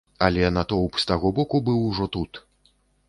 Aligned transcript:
Але 0.27 0.47
натоўп 0.55 0.97
з 1.03 1.05
таго 1.11 1.33
боку 1.41 1.61
быў 1.67 1.79
ужо 1.91 2.09
тут. 2.17 2.41